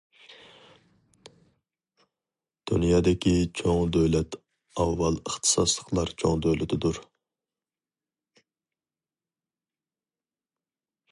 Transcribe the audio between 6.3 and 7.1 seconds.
دۆلىتىدۇر.